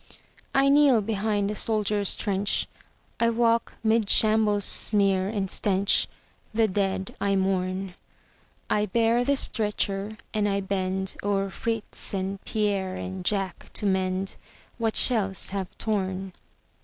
I 0.55 0.67
kneel 0.67 1.01
behind 1.01 1.47
the 1.47 1.53
soldier's 1.53 2.15
trench, 2.15 2.67
I 3.19 3.29
walk 3.29 3.75
'mid 3.83 4.09
shambles' 4.09 4.65
smear 4.65 5.29
and 5.29 5.47
stench, 5.47 6.07
The 6.55 6.67
dead 6.67 7.15
I 7.21 7.35
mourn; 7.35 7.93
I 8.67 8.87
bear 8.87 9.23
the 9.23 9.35
stretcher 9.35 10.17
and 10.33 10.49
I 10.49 10.59
bend 10.61 11.17
O'er 11.21 11.51
Fritz 11.51 12.15
and 12.15 12.43
Pierre 12.45 12.95
and 12.95 13.23
Jack 13.23 13.71
to 13.73 13.85
mend 13.85 14.37
What 14.79 14.95
shells 14.95 15.49
have 15.49 15.67
torn. 15.77 16.33